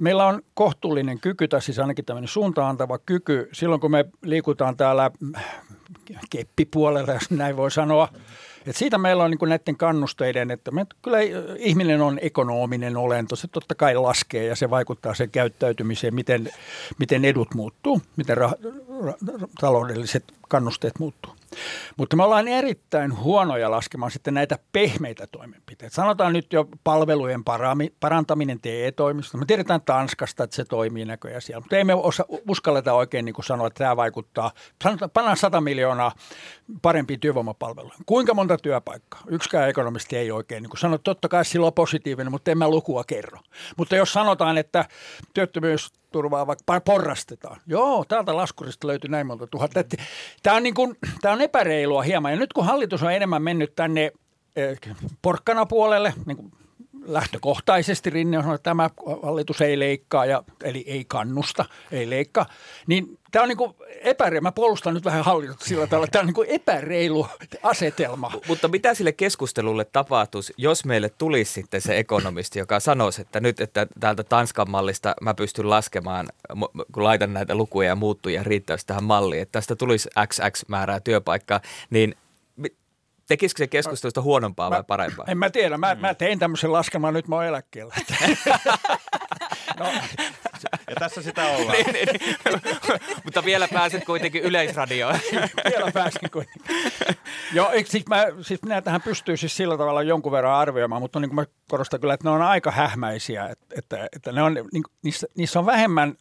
[0.01, 5.11] Meillä on kohtuullinen kyky, tai siis ainakin tämmöinen suuntaantava kyky, silloin kun me liikutaan täällä
[6.29, 8.09] keppipuolella, jos näin voi sanoa,
[8.69, 11.17] et siitä meillä on niin kuin näiden kannusteiden, että me, kyllä
[11.57, 16.49] ihminen on ekonominen olento, se totta kai laskee ja se vaikuttaa sen käyttäytymiseen, miten,
[16.99, 18.51] miten edut muuttuu, miten ra,
[19.03, 19.13] ra,
[19.59, 21.38] taloudelliset kannusteet muuttuu.
[21.97, 25.95] Mutta me ollaan erittäin huonoja laskemaan sitten näitä pehmeitä toimenpiteitä.
[25.95, 27.43] Sanotaan nyt jo palvelujen
[27.99, 29.37] parantaminen TE-toimistossa.
[29.37, 33.35] Me tiedetään Tanskasta, että se toimii näköjään siellä, mutta ei me osa, uskalleta oikein niin
[33.35, 34.51] kuin sanoa, että tämä vaikuttaa.
[35.13, 36.11] Pannaan 100 miljoonaa
[36.81, 38.03] parempiin työvoimapalveluihin.
[38.05, 39.21] Kuinka monta työpaikkaa?
[39.27, 42.69] Yksikään ekonomisti ei oikein niin kuin sano, totta kai sillä on positiivinen, mutta en mä
[42.69, 43.39] lukua kerro.
[43.77, 44.85] Mutta jos sanotaan, että
[45.33, 47.61] työttömyys turvaa vaikka porrastetaan.
[47.67, 49.83] Joo, täältä laskurista löytyy näin monta tuhatta.
[50.43, 52.31] Tämä on, niin kuin, tämä on epäreilua hieman.
[52.31, 54.11] Ja nyt kun hallitus on enemmän mennyt tänne
[54.55, 54.79] eh,
[55.21, 56.51] porkkana puolelle, niin kuin
[57.05, 58.89] lähtökohtaisesti Rinne on sanonut, että tämä
[59.23, 62.45] hallitus ei leikkaa, ja, eli ei kannusta, ei leikkaa,
[62.87, 64.41] niin tämä on niin kuin epäreilu.
[64.41, 67.27] Mä puolustan nyt vähän hallitusta sillä tavalla, tämä on niin kuin epäreilu
[67.63, 68.31] asetelma.
[68.47, 73.61] Mutta mitä sille keskustelulle tapahtuisi, jos meille tulisi sitten se ekonomisti, joka sanoisi, että nyt,
[73.61, 76.27] että täältä Tanskan mallista mä pystyn laskemaan,
[76.91, 81.61] kun laitan näitä lukuja ja muuttuja riittävästi tähän malliin, että tästä tulisi XX määrää työpaikkaa,
[81.89, 82.15] niin
[83.29, 85.25] Tekisikö se keskustelusta huonompaa mä, vai parempaa?
[85.27, 85.77] En mä tiedä.
[85.77, 86.01] Mä, mm.
[86.01, 87.95] mä tein tämmöisen laskelman, nyt mä oon eläkkeellä.
[89.79, 89.91] no.
[90.89, 91.71] Ja tässä sitä ollaan.
[91.71, 92.35] niin, niin, niin.
[93.23, 95.19] Mutta vielä pääset kuitenkin yleisradioon.
[95.69, 96.75] vielä pääsen kuitenkin.
[97.53, 101.29] Joo, siis, mä, siis minä tähän pystyy siis sillä tavalla jonkun verran arvioimaan, mutta niin
[101.29, 104.83] kuin mä korostan kyllä, että ne on aika hähmäisiä, että, että, että ne on, niin,
[105.03, 106.15] niissä, niissä on vähemmän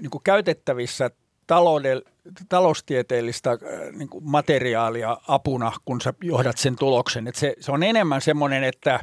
[0.00, 1.10] niin kuin käytettävissä
[1.46, 2.02] taloudel,
[2.48, 3.58] taloustieteellistä äh,
[3.92, 7.28] niin kuin materiaalia apuna, kun sä johdat sen tuloksen.
[7.28, 9.00] Et se, se on enemmän semmoinen, että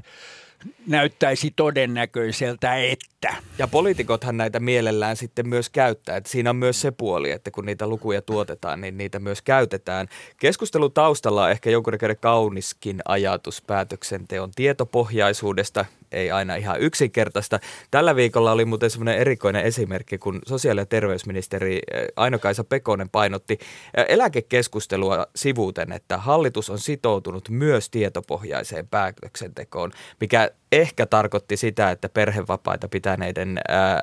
[0.87, 3.51] näyttäisi todennäköiseltä, että riittää.
[3.57, 6.17] Ja poliitikothan näitä mielellään sitten myös käyttää.
[6.17, 10.07] Että siinä on myös se puoli, että kun niitä lukuja tuotetaan, niin niitä myös käytetään.
[10.39, 17.59] Keskustelun taustalla on ehkä jonkun kauniskin ajatus päätöksenteon tietopohjaisuudesta, ei aina ihan yksinkertaista.
[17.91, 23.53] Tällä viikolla oli muuten semmoinen erikoinen esimerkki, kun sosiaali- ja terveysministeri eh, Aino-Kaisa Pekonen painotti
[23.97, 32.09] eh, eläkekeskustelua sivuuten, että hallitus on sitoutunut myös tietopohjaiseen päätöksentekoon, mikä ehkä tarkoitti sitä, että
[32.09, 34.01] perhevapaita pitäneiden ää,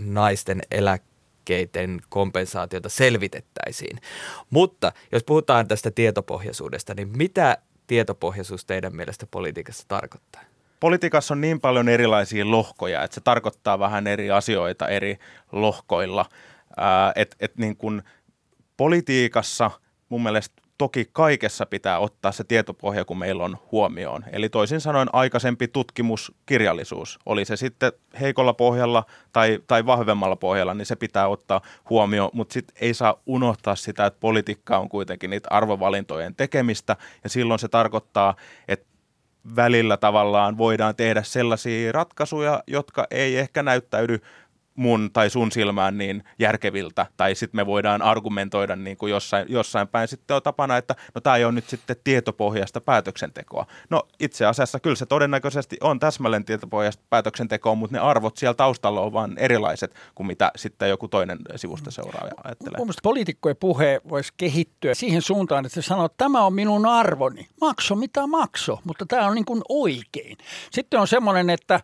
[0.00, 3.98] naisten eläkkeiden kompensaatiota selvitettäisiin.
[4.50, 10.42] Mutta jos puhutaan tästä tietopohjaisuudesta, niin mitä tietopohjaisuus teidän mielestä politiikassa tarkoittaa?
[10.80, 15.18] Politiikassa on niin paljon erilaisia lohkoja, että se tarkoittaa vähän eri asioita eri
[15.52, 16.26] lohkoilla.
[17.14, 18.02] että et niin kun
[18.76, 19.70] politiikassa
[20.08, 24.24] mun mielestä toki kaikessa pitää ottaa se tietopohja, kun meillä on huomioon.
[24.32, 30.86] Eli toisin sanoen aikaisempi tutkimuskirjallisuus, oli se sitten heikolla pohjalla tai, tai vahvemmalla pohjalla, niin
[30.86, 31.60] se pitää ottaa
[31.90, 37.30] huomioon, mutta sitten ei saa unohtaa sitä, että politiikka on kuitenkin niitä arvovalintojen tekemistä, ja
[37.30, 38.36] silloin se tarkoittaa,
[38.68, 38.86] että
[39.56, 44.20] välillä tavallaan voidaan tehdä sellaisia ratkaisuja, jotka ei ehkä näyttäydy
[44.76, 49.88] mun tai sun silmään niin järkeviltä, tai sitten me voidaan argumentoida niin kuin jossain, jossain
[49.88, 53.66] päin sitten on tapana, että no tämä ei ole nyt sitten tietopohjaista päätöksentekoa.
[53.90, 59.00] No itse asiassa kyllä se todennäköisesti on täsmälleen tietopohjaista päätöksentekoa, mutta ne arvot siellä taustalla
[59.00, 62.78] on vaan erilaiset kuin mitä sitten joku toinen sivusta seuraaja ajattelee.
[62.78, 67.48] Mun poliitikkojen puhe voisi kehittyä siihen suuntaan, että se sanoo, että tämä on minun arvoni.
[67.60, 70.36] Makso mitä makso, mutta tämä on niin kuin oikein.
[70.70, 71.80] Sitten on semmoinen, että,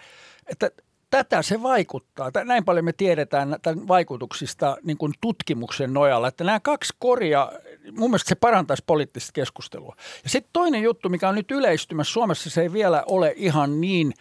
[0.47, 0.71] että
[1.13, 2.31] tätä se vaikuttaa.
[2.45, 7.53] Näin paljon me tiedetään tämän vaikutuksista niin kuin tutkimuksen nojalla, että nämä kaksi koria,
[7.99, 9.97] mun mielestä se parantaisi poliittista keskustelua.
[10.25, 14.13] Ja sitten toinen juttu, mikä on nyt yleistymässä, Suomessa se ei vielä ole ihan niin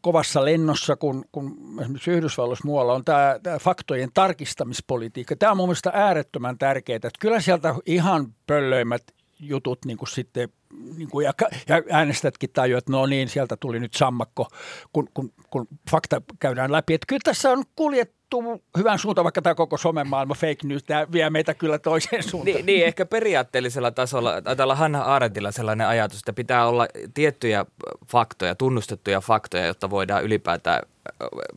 [0.00, 5.36] kovassa lennossa kuin, kuin esimerkiksi Yhdysvalloissa muualla on tämä, tämä faktojen tarkistamispolitiikka.
[5.36, 6.96] Tämä on mun mielestä äärettömän tärkeää.
[6.96, 9.02] Että kyllä sieltä ihan pöllöimmät
[9.40, 10.48] jutut niin kuin sitten
[10.96, 11.32] niin kuin, ja,
[11.68, 14.48] ja äänestätkin tajua, että no niin, sieltä tuli nyt sammakko,
[14.92, 16.94] kun, kun, kun fakta käydään läpi.
[16.94, 18.42] Että kyllä tässä on kuljettu
[18.78, 22.54] hyvän suuntaan, vaikka tämä koko somemaailma fake news, tämä vie meitä kyllä toiseen suuntaan.
[22.54, 27.66] Niin, niin ehkä periaatteellisella tasolla, täällä Hanna Aarentilla sellainen ajatus, että pitää olla tiettyjä
[28.06, 30.82] faktoja, tunnustettuja faktoja, jotta voidaan ylipäätään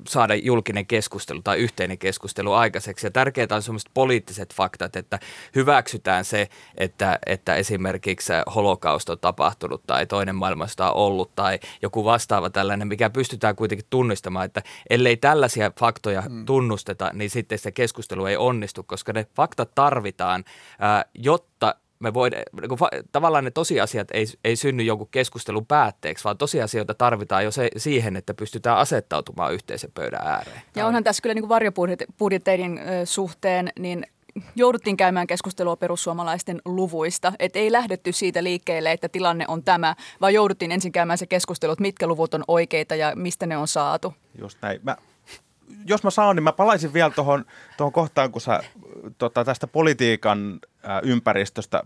[0.07, 3.07] saada julkinen keskustelu tai yhteinen keskustelu aikaiseksi.
[3.07, 5.19] Ja tärkeää on sellaiset poliittiset faktat, että
[5.55, 12.05] hyväksytään se, että, että esimerkiksi holokaust on tapahtunut tai toinen maailmasta on ollut tai joku
[12.05, 16.45] vastaava tällainen, mikä pystytään kuitenkin tunnistamaan, että ellei tällaisia faktoja hmm.
[16.45, 20.43] tunnusteta, niin sitten se keskustelu ei onnistu, koska ne faktat tarvitaan,
[21.13, 26.93] jotta me voidaan, niin tavallaan ne tosiasiat ei, ei synny jonkun keskustelun päätteeksi, vaan tosiasioita
[26.93, 30.61] tarvitaan jo se, siihen, että pystytään asettautumaan yhteisen pöydän ääreen.
[30.75, 34.05] Ja onhan tässä kyllä niin varjobudjetteiden suhteen, niin
[34.55, 37.33] jouduttiin käymään keskustelua perussuomalaisten luvuista.
[37.39, 41.71] Että ei lähdetty siitä liikkeelle, että tilanne on tämä, vaan jouduttiin ensin käymään se keskustelu,
[41.71, 44.13] että mitkä luvut on oikeita ja mistä ne on saatu.
[44.41, 44.79] Just näin.
[44.83, 44.97] Mä
[45.85, 47.45] jos mä saan, niin mä palaisin vielä tuohon
[47.93, 48.63] kohtaan, kun sä
[49.17, 51.83] tota, tästä politiikan ä, ympäristöstä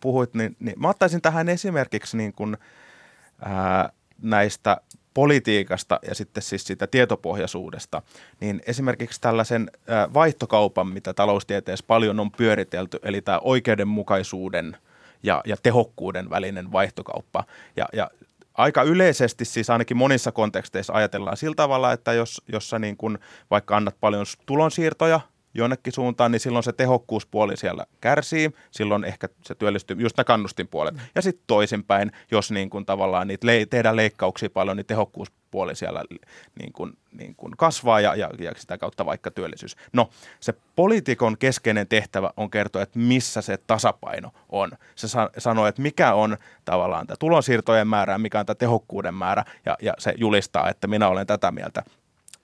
[0.00, 2.56] puhuit, niin, niin mä ottaisin tähän esimerkiksi niin kun,
[3.42, 3.92] ä,
[4.22, 4.80] näistä
[5.14, 8.02] politiikasta ja sitten siis siitä tietopohjaisuudesta,
[8.40, 14.76] niin esimerkiksi tällaisen ä, vaihtokaupan, mitä taloustieteessä paljon on pyöritelty, eli tämä oikeudenmukaisuuden
[15.22, 17.44] ja, ja tehokkuuden välinen vaihtokauppa.
[17.76, 18.10] Ja, ja
[18.54, 23.18] aika yleisesti siis ainakin monissa konteksteissa ajatellaan sillä tavalla, että jos, jos sä niin kun
[23.50, 25.20] vaikka annat paljon tulonsiirtoja
[25.54, 30.94] jonnekin suuntaan, niin silloin se tehokkuuspuoli siellä kärsii, silloin ehkä se työllistyy, just nämä kannustinpuolet.
[30.94, 31.00] Mm.
[31.14, 36.04] Ja sitten toisinpäin, jos niin kuin tavallaan niitä le- tehdään leikkauksia paljon, niin tehokkuuspuoli siellä
[36.58, 39.76] niin kuin, niin kuin kasvaa ja, ja, ja sitä kautta vaikka työllisyys.
[39.92, 40.10] No,
[40.40, 44.70] se poliitikon keskeinen tehtävä on kertoa, että missä se tasapaino on.
[44.94, 49.44] Se sa- sanoo, että mikä on tavallaan tämä tulonsiirtojen määrä, mikä on tämä tehokkuuden määrä,
[49.66, 51.82] ja, ja se julistaa, että minä olen tätä mieltä.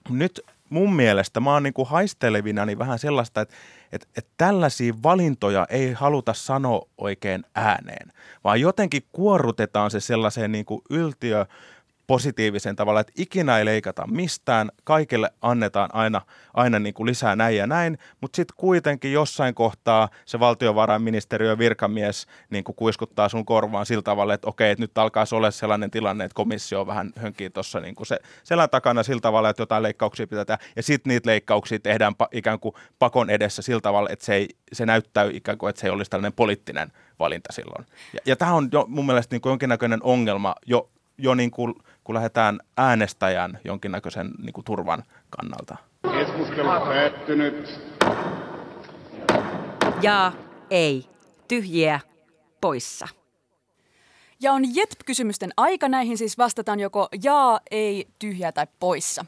[0.09, 3.55] Nyt mun mielestä mä oon niin kuin haistelevina niin vähän sellaista, että,
[3.91, 8.11] että, että tällaisia valintoja ei haluta sanoa oikein ääneen,
[8.43, 11.45] vaan jotenkin kuorrutetaan se sellaiseen niin kuin yltiö
[12.07, 16.21] positiivisen tavalla, että ikinä ei leikata mistään, kaikille annetaan aina,
[16.53, 22.27] aina niin kuin lisää näin ja näin, mutta sitten kuitenkin jossain kohtaa se valtiovarainministeriön virkamies
[22.49, 26.23] niin kuin kuiskuttaa sun korvaan sillä tavalla, että okei, että nyt alkaa olla sellainen tilanne,
[26.23, 30.45] että komissio vähän hönkii tuossa niin se selän takana sillä tavalla, että jotain leikkauksia pitää
[30.45, 34.33] tehdä, ja sitten niitä leikkauksia tehdään pa- ikään kuin pakon edessä sillä tavalla, että se,
[34.33, 37.85] ei, se näyttää ikään kuin, että se ei olisi tällainen poliittinen valinta silloin.
[38.13, 41.73] Ja, ja tämä on jo mun mielestä niin kuin jonkinnäköinen ongelma jo, jo niin kuin
[42.07, 45.77] kun lähdetään äänestäjän jonkinnäköisen niin kuin turvan kannalta.
[46.11, 47.79] Keskustelu päättynyt.
[50.01, 50.31] Ja
[50.69, 51.09] ei.
[51.47, 51.99] Tyhjiä
[52.61, 53.07] poissa.
[54.39, 55.89] Ja on JETP-kysymysten aika.
[55.89, 59.25] Näihin siis vastataan joko jaa, ei, tyhjää tai poissa.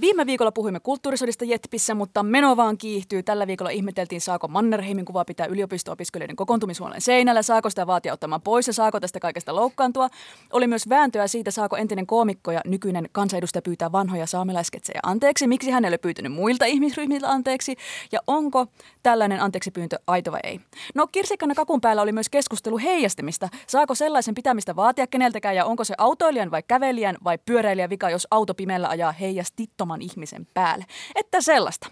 [0.00, 3.22] Viime viikolla puhuimme kulttuurisodista Jetpissä, mutta meno vaan kiihtyy.
[3.22, 8.66] Tällä viikolla ihmeteltiin, saako Mannerheimin kuva pitää yliopisto-opiskelijoiden kokoontumishuoneen seinällä, saako sitä vaatia ottamaan pois
[8.66, 10.08] ja saako tästä kaikesta loukkaantua.
[10.52, 15.70] Oli myös vääntöä siitä, saako entinen koomikko ja nykyinen kansanedustaja pyytää vanhoja saamelaisketsejä anteeksi, miksi
[15.70, 17.76] hän ei pyytänyt muilta ihmisryhmiltä anteeksi
[18.12, 18.66] ja onko
[19.02, 20.60] tällainen anteeksi pyyntö aito vai ei.
[20.94, 23.48] No kirsikkana kakun päällä oli myös keskustelu heijastimista.
[23.66, 28.26] Saako sellaisen pitämistä vaatia keneltäkään ja onko se autoilijan vai kävelijän vai pyöräilijän vika, jos
[28.30, 30.84] auto pimeällä ajaa heijastittoman ihmisen päälle.
[31.14, 31.90] Että sellaista.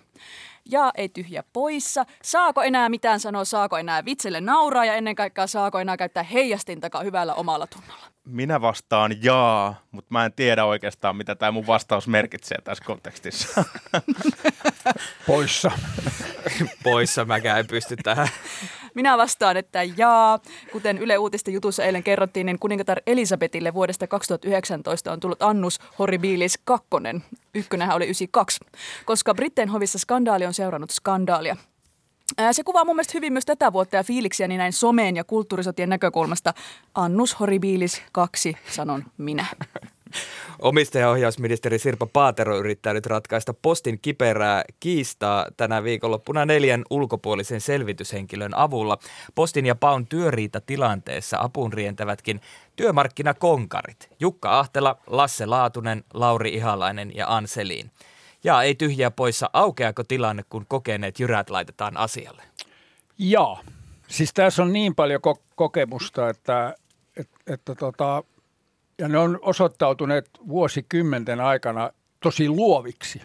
[0.70, 2.06] Ja ei tyhjä poissa.
[2.22, 7.04] Saako enää mitään sanoa, saako enää vitselle nauraa ja ennen kaikkea saako enää käyttää heijastintakaan
[7.04, 8.06] hyvällä omalla tunnolla.
[8.24, 13.64] Minä vastaan jaa, mutta mä en tiedä oikeastaan, mitä tämä mun vastaus merkitsee tässä kontekstissa.
[15.26, 15.70] Poissa.
[16.82, 18.28] Poissa mäkään en pysty tähän.
[18.96, 20.38] Minä vastaan, että jaa.
[20.72, 26.58] Kuten Yle Uutisten jutussa eilen kerrottiin, niin kuningatar Elisabetille vuodesta 2019 on tullut annus horribilis
[26.64, 26.86] 2.
[27.54, 28.60] Ykkönenhän oli 92,
[29.04, 31.56] koska Britteen hovissa skandaali on seurannut skandaalia.
[32.52, 35.88] Se kuvaa mun mielestä hyvin myös tätä vuotta ja fiiliksiä niin näin someen ja kulttuurisotien
[35.88, 36.54] näkökulmasta.
[36.94, 39.46] Annus horribilis 2, sanon minä.
[40.58, 48.98] Omistajaohjausministeri Sirpa Paatero yrittää nyt ratkaista postin kiperää kiistaa tänä viikonloppuna neljän ulkopuolisen selvityshenkilön avulla.
[49.34, 52.40] Postin ja Paun työriitatilanteessa apuun rientävätkin
[52.76, 54.08] työmarkkinakonkarit.
[54.20, 57.90] Jukka Ahtela, Lasse Laatunen, Lauri Ihalainen ja Anseliin.
[58.44, 62.42] Ja ei tyhjää poissa, aukeako tilanne, kun kokeneet jyrät laitetaan asialle?
[63.18, 63.58] Joo.
[64.08, 66.74] Siis tässä on niin paljon ko- kokemusta, että,
[67.16, 68.24] että, että tota,
[68.98, 73.22] ja ne on osoittautuneet vuosikymmenten aikana tosi luoviksi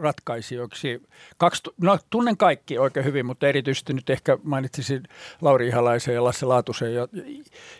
[0.00, 1.02] ratkaisijoiksi.
[1.36, 5.02] Kaksi, no, tunnen kaikki oikein hyvin, mutta erityisesti nyt ehkä mainitsisin
[5.40, 6.90] Lauri Ihalaisen ja Lasse Laatusen,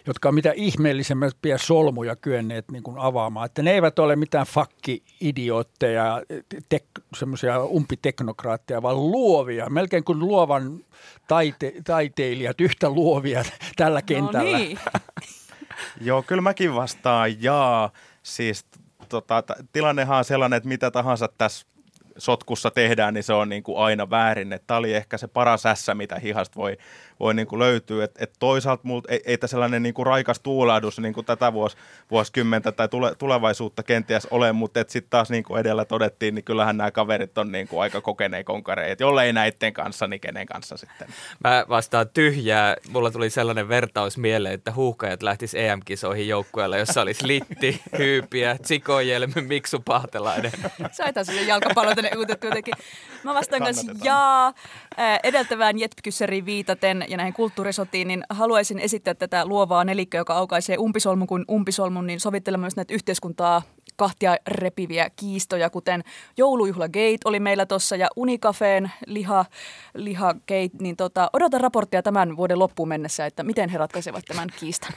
[0.07, 3.47] jotka on mitä ihmeellisempiä solmuja kyenneet niin kuin avaamaan.
[3.47, 6.23] Että ne eivät ole mitään fakki-idiootteja,
[6.69, 6.85] tek,
[7.17, 10.85] semmoisia umpiteknokraatteja, vaan luovia, melkein kuin luovan
[11.29, 13.45] taite, taiteilijat, yhtä luovia
[13.77, 14.51] tällä kentällä.
[14.51, 14.79] No niin.
[16.01, 17.91] Joo, kyllä mäkin vastaan jaa.
[18.23, 18.67] Siis
[19.09, 19.43] tota,
[19.73, 21.67] tilannehan on sellainen, että mitä tahansa tässä
[22.19, 24.61] sotkussa tehdään, niin se on niin kuin aina väärin.
[24.67, 26.77] Tämä oli ehkä se paras ässä, mitä hihasta voi,
[27.21, 28.05] voi niin kuin löytyä.
[28.05, 31.53] Et, et toisaalta multa ei, ei tämä sellainen niin kuin raikas tuulahdus niin kuin tätä
[31.53, 31.77] vuos,
[32.11, 36.77] vuosikymmentä tai tule, tulevaisuutta kenties ole, mutta sitten taas niin kuin edellä todettiin, niin kyllähän
[36.77, 39.03] nämä kaverit on niin kuin aika kokeneet konkareita.
[39.03, 41.09] Jollei näiden kanssa, niin kenen kanssa sitten?
[41.45, 42.77] Mä vastaan tyhjää.
[42.89, 49.43] Mulla tuli sellainen vertaus mieleen, että huuhkajat lähtis EM-kisoihin joukkueella, jossa olisi Litti, Hyypiä, Tsikojelmi,
[49.49, 50.53] Miksu Pahtelainen.
[50.93, 52.75] Saitaan sille jalkapallon tänne uutettu jotenkin.
[53.25, 54.53] Mä vastaan kanssa jaa.
[55.23, 61.27] Edeltävään Jetpkyssäriin viitaten ja näihin kulttuurisotiin, niin haluaisin esittää tätä luovaa nelikköä, joka aukaisee umpisolmun
[61.27, 63.63] kuin umpisolmun, niin sovittelemaan myös näitä yhteiskuntaa
[63.97, 66.05] kahtia repiviä kiistoja, kuten
[66.37, 69.45] joulujuhla Gate oli meillä tuossa ja Unicafeen liha,
[69.95, 74.49] liha Gate, niin tota, odotan raporttia tämän vuoden loppuun mennessä, että miten he ratkaisevat tämän
[74.61, 74.93] kiistan.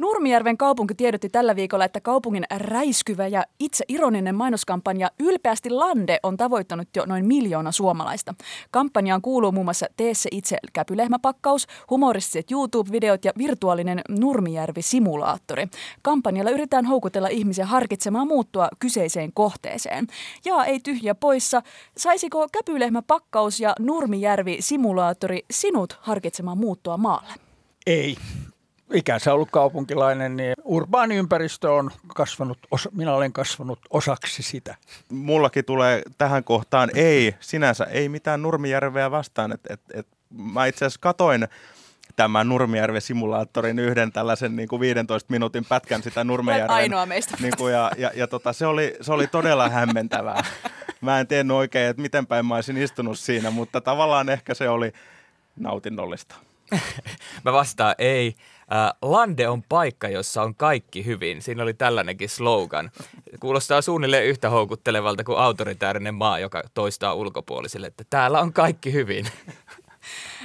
[0.00, 6.36] Nurmijärven kaupunki tiedotti tällä viikolla, että kaupungin räiskyvä ja itse ironinen mainoskampanja Ylpeästi Lande on
[6.36, 8.34] tavoittanut jo noin miljoona suomalaista.
[8.70, 15.68] Kampanjaan kuuluu muun muassa Tee se itse käpylehmäpakkaus, humoristiset YouTube-videot ja virtuaalinen Nurmijärvi-simulaattori.
[16.02, 20.06] Kampanjalla yritetään houkutella ihmisiä harkitsemaan muuttua kyseiseen kohteeseen.
[20.44, 21.62] Ja ei tyhjä poissa,
[21.96, 27.32] saisiko käpylehmäpakkaus ja Nurmijärvi-simulaattori sinut harkitsemaan muuttua maalle?
[27.86, 28.16] Ei
[28.94, 34.76] ikänsä ollut kaupunkilainen, niin urbaani ympäristö on kasvanut, osa, minä olen kasvanut osaksi sitä.
[35.08, 39.52] Mullakin tulee tähän kohtaan ei, sinänsä ei mitään Nurmijärveä vastaan.
[39.52, 41.48] Et, et, et, mä itse asiassa katoin
[42.16, 46.70] tämän Nurmijärven-simulaattorin yhden tällaisen niin kuin 15 minuutin pätkän sitä Nurmijärven.
[46.70, 47.36] ainoa meistä.
[47.40, 50.44] Niin kuin, ja ja, ja tota, se, oli, se oli todella hämmentävää.
[51.00, 54.68] Mä en tiennyt oikein, että miten päin mä olisin istunut siinä, mutta tavallaan ehkä se
[54.68, 54.92] oli
[55.56, 56.36] nautinnollista.
[57.44, 58.34] mä vastaan ei.
[58.72, 61.42] Äh, Lande on paikka, jossa on kaikki hyvin.
[61.42, 62.90] Siinä oli tällainenkin slogan.
[63.40, 69.26] Kuulostaa suunnilleen yhtä houkuttelevalta kuin autoritäärinen maa, joka toistaa ulkopuolisille, että täällä on kaikki hyvin.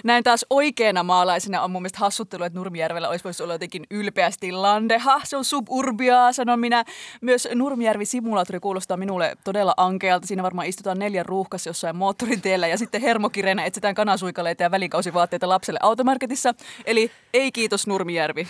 [0.03, 4.51] Näin taas oikeana maalaisena on mun mielestä hassuttelu, että Nurmijärvellä olisi voisi olla jotenkin ylpeästi
[4.51, 5.21] landeha.
[5.23, 6.85] Se on suburbiaa, sanon minä.
[7.21, 10.27] Myös Nurmijärvi-simulaattori kuulostaa minulle todella ankealta.
[10.27, 15.79] Siinä varmaan istutaan neljän ruuhkassa jossain moottoriteellä ja sitten hermokirenä etsitään kanasuikaleita ja välikausivaatteita lapselle
[15.83, 16.53] automarketissa.
[16.85, 18.47] Eli ei kiitos Nurmijärvi.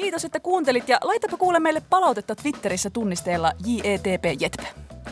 [0.00, 4.24] Kiitos, että kuuntelit ja laitapa kuule meille palautetta Twitterissä tunnisteella JETP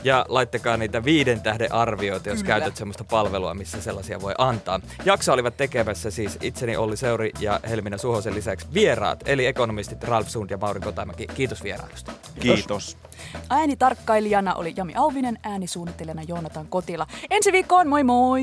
[0.05, 2.55] Ja laittakaa niitä viiden tähden arvioita, jos Kyllä.
[2.55, 4.81] käytät sellaista palvelua, missä sellaisia voi antaa.
[5.05, 10.29] Jakso olivat tekemässä siis itseni Olli Seuri ja Helmina Suhosen lisäksi vieraat, eli ekonomistit Ralf
[10.29, 11.27] Sund ja Mauri Kotamäki.
[11.27, 12.13] Kiitos vierailusta.
[12.41, 12.97] Kiitos.
[13.51, 17.07] Äänitarkkailijana oli Jami Auvinen, äänisuunnittelijana Joonatan Kotila.
[17.31, 18.43] Ensi viikkoon, moi moi!